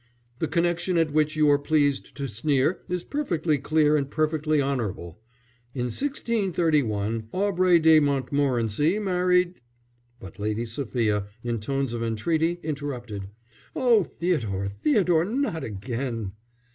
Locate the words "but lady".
10.19-10.65